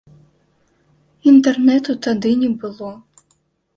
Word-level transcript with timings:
Інтэрнэту 1.31 1.91
тады 2.07 2.31
не 2.41 2.51
было. 2.65 2.91